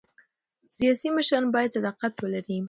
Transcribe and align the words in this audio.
سیاسي 0.75 1.07
مشران 1.15 1.45
باید 1.53 1.73
صداقت 1.75 2.13
ولري 2.17 2.57